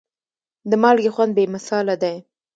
د 0.69 0.71
مالګې 0.81 1.11
خوند 1.15 1.31
بې 1.37 1.43
مثاله 1.55 1.95
دی. 2.03 2.15